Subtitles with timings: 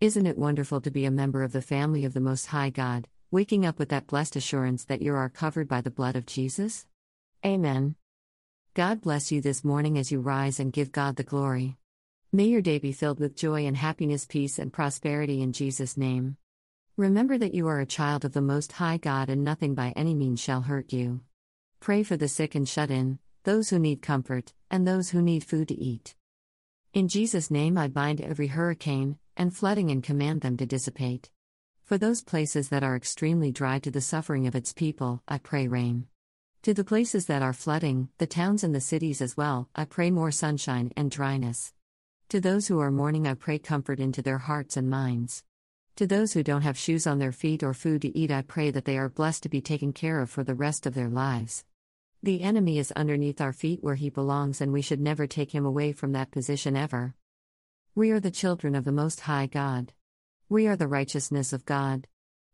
[0.00, 3.06] Isn't it wonderful to be a member of the family of the Most High God,
[3.30, 6.86] waking up with that blessed assurance that you are covered by the blood of Jesus?
[7.44, 7.96] Amen.
[8.72, 11.76] God bless you this morning as you rise and give God the glory.
[12.32, 16.38] May your day be filled with joy and happiness, peace and prosperity in Jesus' name.
[16.96, 20.14] Remember that you are a child of the Most High God and nothing by any
[20.14, 21.20] means shall hurt you.
[21.78, 25.44] Pray for the sick and shut in, those who need comfort, and those who need
[25.44, 26.14] food to eat.
[26.92, 31.30] In Jesus' name I bind every hurricane and flooding and command them to dissipate.
[31.84, 35.68] For those places that are extremely dry to the suffering of its people, I pray
[35.68, 36.08] rain.
[36.62, 40.10] To the places that are flooding, the towns and the cities as well, I pray
[40.10, 41.72] more sunshine and dryness.
[42.30, 45.44] To those who are mourning, I pray comfort into their hearts and minds.
[45.94, 48.72] To those who don't have shoes on their feet or food to eat, I pray
[48.72, 51.64] that they are blessed to be taken care of for the rest of their lives.
[52.22, 55.64] The enemy is underneath our feet where he belongs, and we should never take him
[55.64, 57.14] away from that position ever.
[57.94, 59.94] We are the children of the Most High God.
[60.46, 62.06] We are the righteousness of God.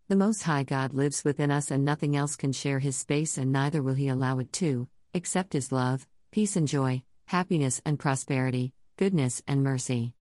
[0.07, 3.51] The Most High God lives within us, and nothing else can share his space, and
[3.51, 8.73] neither will he allow it to, except his love, peace and joy, happiness and prosperity,
[8.97, 10.15] goodness and mercy.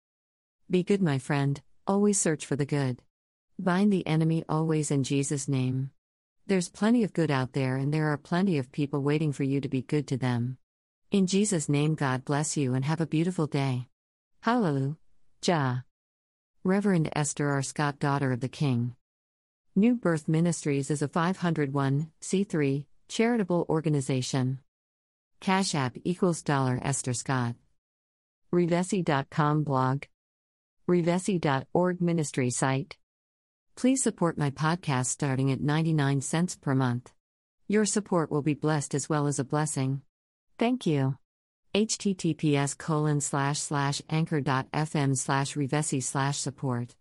[0.71, 3.03] Be good, my friend, always search for the good.
[3.59, 5.91] Bind the enemy always in Jesus' name.
[6.47, 9.61] There's plenty of good out there, and there are plenty of people waiting for you
[9.61, 10.59] to be good to them.
[11.11, 13.87] In Jesus' name, God bless you and have a beautiful day.
[14.41, 15.85] Hallelujah.
[16.65, 17.63] Reverend Esther R.
[17.63, 18.97] Scott, daughter of the King.
[19.77, 24.59] New Birth Ministries is a 501c3 charitable organization.
[25.41, 27.55] Cash App equals dollar Esther Scott.
[28.53, 30.05] Revesi.com blog.
[30.89, 32.97] Revesi.org ministry site.
[33.75, 37.13] Please support my podcast starting at 99 cents per month.
[37.69, 40.03] Your support will be blessed as well as a blessing.
[40.59, 41.17] Thank you.
[41.75, 46.95] https colon slash slash anchor.fm slash revesi slash support